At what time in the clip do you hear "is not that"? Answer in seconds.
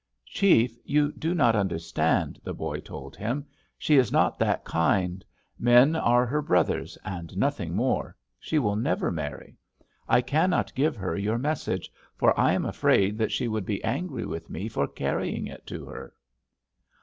3.97-4.65